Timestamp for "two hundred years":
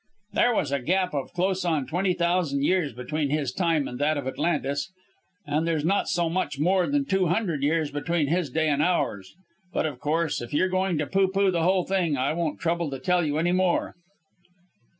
7.05-7.91